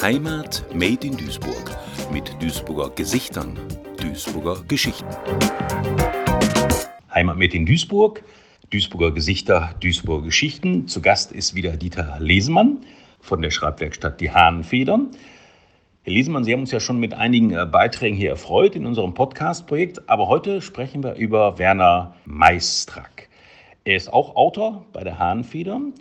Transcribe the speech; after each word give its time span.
Heimat 0.00 0.64
Made 0.72 1.06
in 1.06 1.16
Duisburg 1.16 1.76
mit 2.10 2.34
Duisburger 2.40 2.88
Gesichtern, 2.88 3.58
Duisburger 4.00 4.62
Geschichten. 4.66 5.06
Heimat 7.12 7.36
Made 7.36 7.54
in 7.54 7.66
Duisburg, 7.66 8.22
Duisburger 8.70 9.10
Gesichter, 9.10 9.74
Duisburger 9.80 10.24
Geschichten. 10.24 10.88
Zu 10.88 11.02
Gast 11.02 11.32
ist 11.32 11.54
wieder 11.54 11.76
Dieter 11.76 12.16
Lesemann 12.20 12.78
von 13.20 13.42
der 13.42 13.50
Schreibwerkstatt 13.50 14.22
Die 14.22 14.30
Hahnenfedern. 14.30 15.10
Herr 16.04 16.12
Lesemann, 16.12 16.44
Sie 16.44 16.54
haben 16.54 16.60
uns 16.60 16.70
ja 16.70 16.80
schon 16.80 16.98
mit 16.98 17.12
einigen 17.12 17.52
äh, 17.52 17.66
Beiträgen 17.66 18.16
hier 18.16 18.30
erfreut 18.30 18.74
in 18.74 18.86
unserem 18.86 19.12
Podcast-Projekt, 19.12 20.08
aber 20.08 20.28
heute 20.28 20.62
sprechen 20.62 21.02
wir 21.02 21.16
über 21.16 21.58
Werner 21.58 22.14
Meistrack. 22.24 23.28
Er 23.84 23.96
ist 23.96 24.10
auch 24.10 24.34
Autor 24.36 24.86
bei 24.94 25.04
der 25.04 25.18
Hahnenfedern 25.18 25.92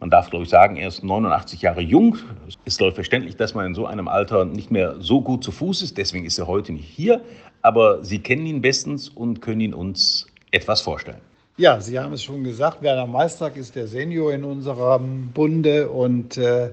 man 0.00 0.08
darf, 0.10 0.30
glaube 0.30 0.44
ich, 0.44 0.50
sagen, 0.50 0.76
er 0.76 0.88
ist 0.88 1.04
89 1.04 1.62
Jahre 1.62 1.82
jung. 1.82 2.16
Es 2.48 2.56
ist, 2.64 2.78
glaube 2.78 2.90
ich, 2.90 2.94
verständlich, 2.94 3.36
dass 3.36 3.54
man 3.54 3.66
in 3.66 3.74
so 3.74 3.86
einem 3.86 4.08
Alter 4.08 4.46
nicht 4.46 4.70
mehr 4.70 4.96
so 4.98 5.20
gut 5.20 5.44
zu 5.44 5.52
Fuß 5.52 5.82
ist. 5.82 5.98
Deswegen 5.98 6.24
ist 6.24 6.38
er 6.38 6.46
heute 6.46 6.72
nicht 6.72 6.88
hier. 6.88 7.20
Aber 7.62 8.02
Sie 8.02 8.18
kennen 8.20 8.46
ihn 8.46 8.62
bestens 8.62 9.10
und 9.10 9.42
können 9.42 9.60
ihn 9.60 9.74
uns 9.74 10.26
etwas 10.50 10.80
vorstellen. 10.80 11.20
Ja, 11.58 11.80
Sie 11.80 11.98
haben 11.98 12.14
es 12.14 12.22
schon 12.22 12.42
gesagt, 12.42 12.80
Werner 12.80 13.06
Meistrag 13.06 13.56
ist 13.56 13.76
der 13.76 13.86
Senior 13.86 14.32
in 14.32 14.44
unserem 14.44 15.28
Bunde 15.34 15.90
und 15.90 16.38
äh, 16.38 16.70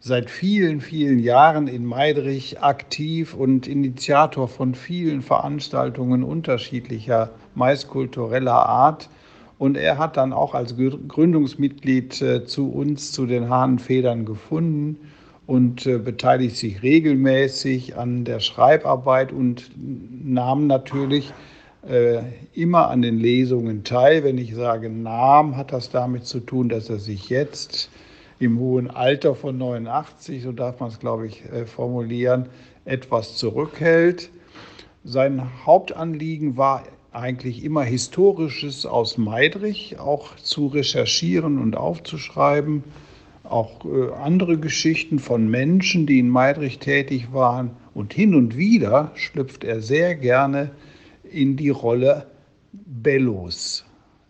seit 0.00 0.28
vielen, 0.28 0.80
vielen 0.80 1.20
Jahren 1.20 1.68
in 1.68 1.86
Meidrich 1.86 2.60
aktiv 2.60 3.34
und 3.34 3.68
Initiator 3.68 4.48
von 4.48 4.74
vielen 4.74 5.22
Veranstaltungen 5.22 6.24
unterschiedlicher, 6.24 7.30
meist 7.54 7.86
kultureller 7.86 8.66
Art. 8.66 9.08
Und 9.58 9.76
er 9.76 9.98
hat 9.98 10.16
dann 10.16 10.32
auch 10.32 10.54
als 10.54 10.74
Gründungsmitglied 10.76 12.20
äh, 12.20 12.44
zu 12.44 12.70
uns, 12.70 13.12
zu 13.12 13.26
den 13.26 13.48
Hahnenfedern 13.48 14.24
gefunden 14.24 14.96
und 15.46 15.86
äh, 15.86 15.98
beteiligt 15.98 16.56
sich 16.56 16.82
regelmäßig 16.82 17.96
an 17.96 18.24
der 18.24 18.40
Schreibarbeit 18.40 19.32
und 19.32 19.70
nahm 19.76 20.66
natürlich 20.66 21.32
äh, 21.88 22.22
immer 22.54 22.88
an 22.88 23.02
den 23.02 23.18
Lesungen 23.18 23.84
teil. 23.84 24.24
Wenn 24.24 24.38
ich 24.38 24.54
sage 24.54 24.88
nahm, 24.90 25.56
hat 25.56 25.72
das 25.72 25.90
damit 25.90 26.26
zu 26.26 26.40
tun, 26.40 26.68
dass 26.68 26.90
er 26.90 26.98
sich 26.98 27.28
jetzt 27.28 27.90
im 28.38 28.58
hohen 28.58 28.90
Alter 28.90 29.36
von 29.36 29.56
89, 29.58 30.42
so 30.42 30.50
darf 30.50 30.80
man 30.80 30.88
es, 30.88 30.98
glaube 30.98 31.28
ich, 31.28 31.44
formulieren, 31.66 32.48
etwas 32.84 33.36
zurückhält. 33.36 34.30
Sein 35.04 35.42
Hauptanliegen 35.64 36.56
war 36.56 36.82
eigentlich 37.12 37.62
immer 37.64 37.82
Historisches 37.82 38.86
aus 38.86 39.18
Meidrich 39.18 39.98
auch 39.98 40.36
zu 40.36 40.68
recherchieren 40.68 41.58
und 41.58 41.76
aufzuschreiben. 41.76 42.84
Auch 43.44 43.84
äh, 43.84 44.12
andere 44.14 44.58
Geschichten 44.58 45.18
von 45.18 45.48
Menschen, 45.48 46.06
die 46.06 46.18
in 46.18 46.28
Meidrich 46.28 46.78
tätig 46.78 47.32
waren. 47.32 47.72
Und 47.92 48.14
hin 48.14 48.34
und 48.34 48.56
wieder 48.56 49.10
schlüpft 49.14 49.64
er 49.64 49.82
sehr 49.82 50.14
gerne 50.14 50.70
in 51.22 51.56
die 51.56 51.68
Rolle 51.68 52.26
Bellos, 52.72 53.84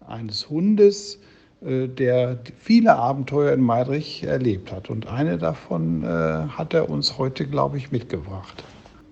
eines 0.06 0.50
Hundes, 0.50 1.20
äh, 1.64 1.86
der 1.86 2.40
viele 2.58 2.96
Abenteuer 2.96 3.52
in 3.52 3.60
Meidrich 3.60 4.24
erlebt 4.24 4.72
hat. 4.72 4.90
Und 4.90 5.06
eine 5.06 5.38
davon 5.38 6.02
äh, 6.02 6.06
hat 6.06 6.74
er 6.74 6.90
uns 6.90 7.18
heute, 7.18 7.46
glaube 7.46 7.76
ich, 7.76 7.92
mitgebracht. 7.92 8.64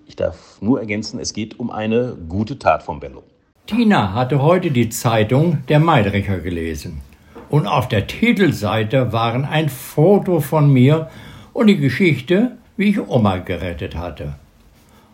Ich 0.07 0.17
darf 0.17 0.61
nur 0.61 0.81
ergänzen, 0.81 1.21
es 1.21 1.31
geht 1.31 1.57
um 1.57 1.71
eine 1.71 2.17
gute 2.27 2.59
Tat 2.59 2.83
von 2.83 2.99
Bello. 2.99 3.23
Tina 3.71 4.13
hatte 4.13 4.41
heute 4.41 4.69
die 4.69 4.89
Zeitung 4.89 5.59
der 5.69 5.79
Meidricher 5.79 6.39
gelesen. 6.39 6.99
Und 7.47 7.67
auf 7.67 7.87
der 7.87 8.05
Titelseite 8.05 9.13
waren 9.13 9.45
ein 9.45 9.69
Foto 9.69 10.41
von 10.41 10.73
mir 10.73 11.09
und 11.53 11.67
die 11.67 11.77
Geschichte, 11.77 12.57
wie 12.75 12.89
ich 12.89 12.99
Oma 12.99 13.37
gerettet 13.37 13.95
hatte. 13.95 14.33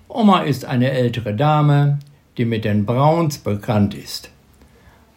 Oma 0.08 0.40
ist 0.40 0.66
eine 0.66 0.90
ältere 0.90 1.36
Dame, 1.36 2.00
die 2.40 2.46
mit 2.46 2.66
den 2.66 2.88
Brauns 2.88 3.38
bekannt 3.38 3.94
ist. 3.94 4.32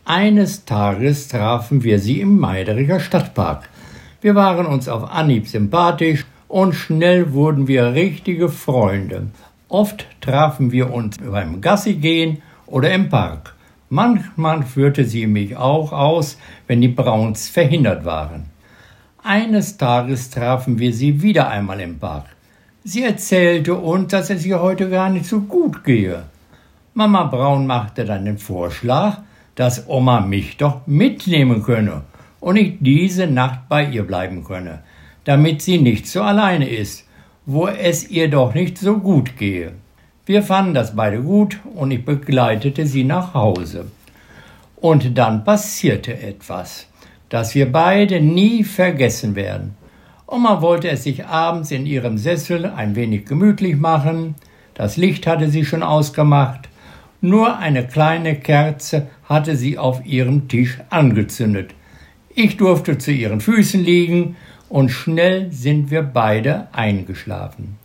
Eines 0.05 0.67
Tages 0.67 1.29
trafen 1.29 1.83
wir 1.83 1.99
sie 1.99 2.21
im 2.21 2.39
Meidricher 2.39 3.01
Stadtpark. 3.01 3.71
Wir 4.21 4.35
waren 4.35 4.67
uns 4.67 4.87
auf 4.87 5.11
Anhieb 5.11 5.49
sympathisch 5.49 6.27
und 6.47 6.75
schnell 6.75 7.33
wurden 7.33 7.69
wir 7.69 7.95
richtige 7.95 8.51
Freunde. 8.51 9.29
Oft 9.71 10.05
trafen 10.21 10.73
wir 10.73 10.93
uns 10.93 11.17
beim 11.17 11.63
Gassigehen 11.63 12.43
oder 12.71 12.93
im 12.93 13.09
Park. 13.09 13.55
Manchmal 13.89 14.63
führte 14.63 15.05
sie 15.05 15.27
mich 15.27 15.57
auch 15.57 15.93
aus, 15.93 16.39
wenn 16.67 16.81
die 16.81 16.89
Browns 16.89 17.49
verhindert 17.49 18.05
waren. 18.05 18.47
Eines 19.23 19.77
Tages 19.77 20.31
trafen 20.31 20.79
wir 20.79 20.95
sie 20.95 21.23
wieder 21.23 21.49
einmal 21.49 21.81
im 21.81 21.99
Park. 21.99 22.27
Sie 22.85 23.03
erzählte 23.03 23.75
uns, 23.75 24.09
dass 24.09 24.31
es 24.31 24.47
ihr 24.47 24.61
heute 24.61 24.89
gar 24.89 25.11
nicht 25.11 25.27
so 25.27 25.41
gut 25.41 25.85
gehe. 25.85 26.23
Mama 26.95 27.25
Braun 27.25 27.67
machte 27.67 28.05
dann 28.05 28.25
den 28.25 28.39
Vorschlag, 28.39 29.19
dass 29.55 29.89
Oma 29.89 30.21
mich 30.21 30.57
doch 30.57 30.87
mitnehmen 30.87 31.63
könne 31.63 32.03
und 32.41 32.57
ich 32.57 32.79
diese 32.81 33.27
Nacht 33.27 33.69
bei 33.69 33.85
ihr 33.85 34.05
bleiben 34.05 34.45
könne, 34.45 34.81
damit 35.25 35.61
sie 35.63 35.79
nicht 35.79 36.07
so 36.07 36.23
alleine 36.23 36.69
ist, 36.69 37.07
wo 37.45 37.67
es 37.67 38.09
ihr 38.09 38.31
doch 38.31 38.55
nicht 38.55 38.79
so 38.79 38.99
gut 38.99 39.37
gehe. 39.37 39.73
Wir 40.31 40.45
fanden 40.45 40.75
das 40.75 40.95
beide 40.95 41.23
gut 41.23 41.59
und 41.75 41.91
ich 41.91 42.05
begleitete 42.05 42.87
sie 42.87 43.03
nach 43.03 43.35
Hause. 43.35 43.87
Und 44.77 45.19
dann 45.19 45.43
passierte 45.43 46.17
etwas, 46.23 46.87
das 47.31 47.57
wir 47.57 47.73
beide 47.73 48.21
nie 48.21 48.63
vergessen 48.63 49.35
werden. 49.35 49.75
Oma 50.29 50.63
wollte 50.63 50.89
es 50.89 51.03
sich 51.03 51.27
abends 51.27 51.73
in 51.73 51.85
ihrem 51.85 52.17
Sessel 52.17 52.67
ein 52.67 52.95
wenig 52.95 53.25
gemütlich 53.25 53.77
machen, 53.77 54.37
das 54.75 54.97
Licht 54.97 55.27
hatte 55.27 55.51
sie 55.51 55.65
schon 55.65 55.83
ausgemacht, 55.83 56.69
nur 57.21 57.59
eine 57.59 57.89
kleine 57.89 58.37
Kerze 58.37 59.09
hatte 59.25 59.57
sie 59.57 59.79
auf 59.79 60.07
ihrem 60.07 60.47
Tisch 60.47 60.79
angezündet. 60.91 61.75
Ich 62.37 62.57
durfte 62.57 62.99
zu 62.99 63.11
ihren 63.11 63.41
Füßen 63.41 63.83
liegen 63.83 64.37
und 64.69 64.91
schnell 64.91 65.51
sind 65.51 65.91
wir 65.91 66.03
beide 66.03 66.69
eingeschlafen. 66.71 67.81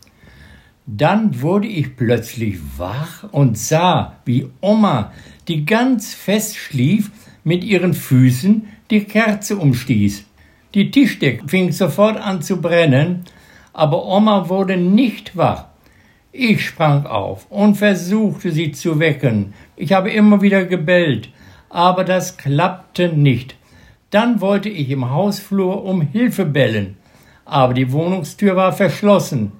Dann 0.87 1.41
wurde 1.41 1.67
ich 1.67 1.95
plötzlich 1.95 2.57
wach 2.77 3.25
und 3.31 3.57
sah, 3.57 4.17
wie 4.25 4.47
Oma, 4.61 5.11
die 5.47 5.65
ganz 5.65 6.13
fest 6.13 6.55
schlief, 6.57 7.11
mit 7.43 7.63
ihren 7.63 7.93
Füßen 7.93 8.67
die 8.91 9.03
Kerze 9.03 9.57
umstieß. 9.57 10.25
Die 10.75 10.91
Tischdecke 10.91 11.47
fing 11.47 11.71
sofort 11.71 12.17
an 12.17 12.41
zu 12.41 12.61
brennen, 12.61 13.23
aber 13.73 14.05
Oma 14.05 14.49
wurde 14.49 14.77
nicht 14.77 15.35
wach. 15.35 15.65
Ich 16.31 16.65
sprang 16.65 17.05
auf 17.05 17.49
und 17.49 17.75
versuchte 17.75 18.51
sie 18.51 18.71
zu 18.71 18.99
wecken. 18.99 19.53
Ich 19.75 19.93
habe 19.93 20.11
immer 20.11 20.41
wieder 20.41 20.65
gebellt, 20.65 21.29
aber 21.69 22.03
das 22.03 22.37
klappte 22.37 23.09
nicht. 23.09 23.55
Dann 24.11 24.41
wollte 24.41 24.69
ich 24.69 24.89
im 24.89 25.09
Hausflur 25.09 25.83
um 25.83 26.01
Hilfe 26.01 26.45
bellen, 26.45 26.97
aber 27.45 27.73
die 27.73 27.91
Wohnungstür 27.91 28.55
war 28.55 28.73
verschlossen. 28.73 29.53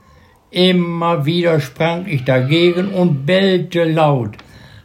Immer 0.51 1.25
wieder 1.25 1.59
sprang 1.59 2.05
ich 2.07 2.23
dagegen 2.23 2.89
und 2.89 3.25
bellte 3.25 3.83
laut, 3.83 4.37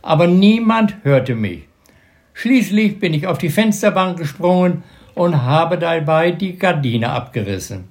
aber 0.02 0.26
niemand 0.26 0.96
hörte 1.02 1.34
mich. 1.34 1.64
Schließlich 2.32 2.98
bin 2.98 3.14
ich 3.14 3.26
auf 3.26 3.38
die 3.38 3.50
Fensterbank 3.50 4.18
gesprungen 4.18 4.82
und 5.14 5.42
habe 5.42 5.78
dabei 5.78 6.30
die 6.30 6.56
Gardine 6.56 7.10
abgerissen. 7.10 7.84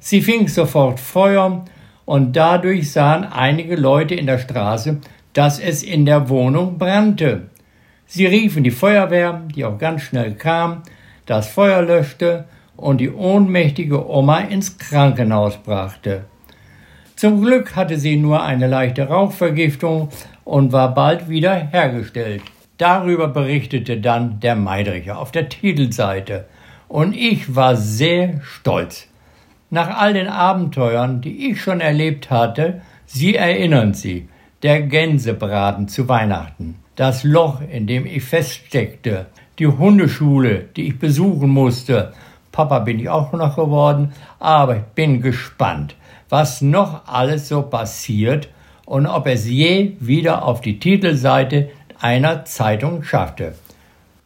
Sie 0.00 0.20
fing 0.20 0.48
sofort 0.48 0.98
Feuer 1.00 1.64
und 2.04 2.36
dadurch 2.36 2.90
sahen 2.90 3.24
einige 3.24 3.76
Leute 3.76 4.14
in 4.14 4.26
der 4.26 4.38
Straße, 4.38 4.98
dass 5.32 5.60
es 5.60 5.82
in 5.82 6.06
der 6.06 6.28
Wohnung 6.28 6.78
brannte. 6.78 7.50
Sie 8.06 8.26
riefen 8.26 8.64
die 8.64 8.70
Feuerwehr, 8.70 9.42
die 9.54 9.64
auch 9.64 9.78
ganz 9.78 10.02
schnell 10.02 10.34
kam, 10.34 10.82
das 11.26 11.48
Feuer 11.48 11.82
löschte 11.82 12.46
und 12.76 13.00
die 13.00 13.10
ohnmächtige 13.10 14.08
Oma 14.08 14.38
ins 14.38 14.78
Krankenhaus 14.78 15.58
brachte. 15.58 16.24
Zum 17.18 17.42
Glück 17.42 17.74
hatte 17.74 17.98
sie 17.98 18.16
nur 18.16 18.44
eine 18.44 18.68
leichte 18.68 19.08
Rauchvergiftung 19.08 20.08
und 20.44 20.70
war 20.70 20.94
bald 20.94 21.28
wieder 21.28 21.52
hergestellt. 21.52 22.42
Darüber 22.76 23.26
berichtete 23.26 23.96
dann 23.96 24.38
der 24.38 24.54
Meidricher 24.54 25.18
auf 25.18 25.32
der 25.32 25.48
Titelseite 25.48 26.44
und 26.86 27.16
ich 27.16 27.56
war 27.56 27.74
sehr 27.74 28.40
stolz. 28.42 29.08
Nach 29.68 29.98
all 29.98 30.12
den 30.12 30.28
Abenteuern, 30.28 31.20
die 31.20 31.50
ich 31.50 31.60
schon 31.60 31.80
erlebt 31.80 32.30
hatte, 32.30 32.82
Sie 33.04 33.34
erinnern 33.34 33.94
Sie, 33.94 34.28
der 34.62 34.82
Gänsebraten 34.82 35.88
zu 35.88 36.08
Weihnachten, 36.08 36.76
das 36.94 37.24
Loch, 37.24 37.62
in 37.68 37.88
dem 37.88 38.06
ich 38.06 38.22
feststeckte, 38.22 39.26
die 39.58 39.66
Hundeschule, 39.66 40.68
die 40.76 40.86
ich 40.86 41.00
besuchen 41.00 41.50
musste. 41.50 42.12
Papa 42.58 42.80
bin 42.80 42.98
ich 42.98 43.08
auch 43.08 43.32
noch 43.32 43.54
geworden, 43.54 44.12
aber 44.40 44.76
ich 44.78 44.84
bin 44.94 45.22
gespannt 45.22 45.94
was 46.28 46.60
noch 46.60 47.06
alles 47.06 47.48
so 47.48 47.62
passiert 47.62 48.48
und 48.86 49.06
ob 49.06 49.26
es 49.26 49.46
je 49.46 49.96
wieder 50.00 50.44
auf 50.44 50.60
die 50.60 50.78
Titelseite 50.78 51.70
einer 52.00 52.44
Zeitung 52.44 53.02
schaffte. 53.02 53.54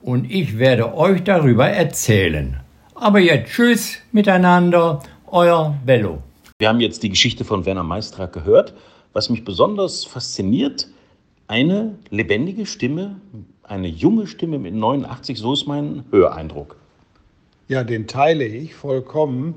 Und 0.00 0.30
ich 0.30 0.58
werde 0.58 0.96
euch 0.96 1.22
darüber 1.22 1.68
erzählen. 1.68 2.60
Aber 2.94 3.20
jetzt 3.20 3.52
tschüss 3.52 3.98
miteinander 4.10 5.00
Euer 5.26 5.76
Bello. 5.86 6.22
Wir 6.58 6.68
haben 6.68 6.80
jetzt 6.80 7.02
die 7.02 7.08
Geschichte 7.08 7.44
von 7.44 7.64
Werner 7.64 7.84
Meisterag 7.84 8.32
gehört. 8.32 8.74
Was 9.12 9.30
mich 9.30 9.44
besonders 9.44 10.04
fasziniert, 10.04 10.88
eine 11.46 11.98
lebendige 12.10 12.66
Stimme, 12.66 13.16
eine 13.62 13.88
junge 13.88 14.26
Stimme 14.26 14.58
mit 14.58 14.74
89, 14.74 15.38
so 15.38 15.52
ist 15.52 15.66
mein 15.66 16.04
Höreindruck. 16.10 16.81
Ja, 17.68 17.84
den 17.84 18.06
teile 18.06 18.44
ich 18.44 18.74
vollkommen. 18.74 19.54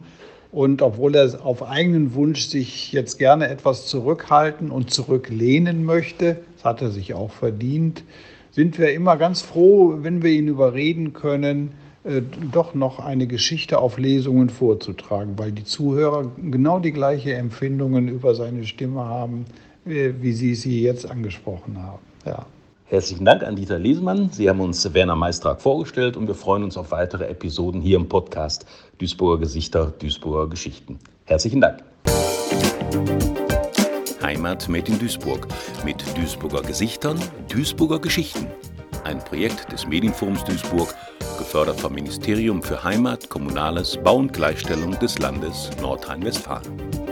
Und 0.52 0.82
obwohl 0.82 1.16
er 1.16 1.46
auf 1.46 1.68
eigenen 1.68 2.14
Wunsch 2.14 2.48
sich 2.48 2.94
jetzt 2.94 3.20
gerne 3.20 3.50
etwas 3.50 3.88
zurückhalten 3.88 4.72
und 4.72 4.90
zurücklehnen 4.90 5.84
möchte, 5.84 6.38
das 6.56 6.64
hat 6.64 6.82
er 6.82 6.92
sich 6.92 7.14
auch 7.14 7.32
verdient, 7.32 8.04
sind 8.52 8.80
wir 8.80 8.94
immer 8.94 9.18
ganz 9.18 9.42
froh, 9.42 9.98
wenn 10.02 10.24
wir 10.24 10.32
ihn 10.32 10.48
überreden 10.48 11.12
können, 11.12 11.74
äh, 12.06 12.22
doch 12.54 12.74
noch 12.74 13.00
eine 13.00 13.28
Geschichte 13.28 13.80
auf 13.80 13.98
Lesungen 13.98 14.50
vorzutragen, 14.50 15.34
weil 15.38 15.52
die 15.52 15.66
Zuhörer 15.66 16.32
genau 16.38 16.80
die 16.80 16.94
gleiche 16.94 17.34
Empfindungen 17.34 18.08
über 18.08 18.34
seine 18.34 18.64
Stimme 18.64 19.04
haben, 19.04 19.46
äh, 19.86 20.12
wie 20.22 20.32
Sie 20.32 20.56
sie 20.56 20.82
jetzt 20.82 21.10
angesprochen 21.10 21.82
haben. 21.82 22.04
Ja. 22.26 22.46
Herzlichen 22.88 23.26
Dank 23.26 23.42
an 23.42 23.56
Dieter 23.56 23.80
Lesemann. 23.80 24.30
Sie 24.30 24.48
haben 24.48 24.62
uns 24.62 24.94
Werner 24.94 25.16
Meistrag 25.16 25.60
vorgestellt 25.60 26.16
und 26.16 26.28
wir 26.28 26.36
freuen 26.36 26.64
uns 26.64 26.78
auf 26.78 26.92
weitere 26.92 27.26
Episoden 27.26 27.82
hier 27.82 27.98
im 27.98 28.08
Podcast 28.08 28.68
Duisburger 29.00 29.40
Gesichter, 29.40 29.92
Duisburger 29.98 30.48
Geschichten. 30.48 31.00
Herzlichen 31.26 31.62
Dank. 31.62 31.84
Heimat 34.22 34.70
made 34.70 34.92
in 34.92 35.00
Duisburg 35.00 35.48
mit 35.84 36.06
Duisburger 36.16 36.62
Gesichtern, 36.62 37.18
Duisburger 37.52 37.98
Geschichten. 37.98 38.46
Ein 39.04 39.18
Projekt 39.18 39.72
des 39.72 39.88
Medienforums 39.88 40.44
Duisburg, 40.44 40.94
gefördert 41.40 41.80
vom 41.80 41.96
Ministerium 41.96 42.62
für 42.62 42.84
Heimat, 42.84 43.30
Kommunales, 43.30 43.98
Bau 43.98 44.18
und 44.18 44.32
Gleichstellung 44.32 44.92
des 45.00 45.18
Landes 45.18 45.72
Nordrhein-Westfalen. 45.82 47.05